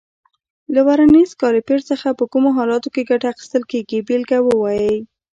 [0.73, 4.93] له ورنیز کالیپر څخه په کومو حالاتو کې ګټه اخیستل کېږي بېلګه ووایئ.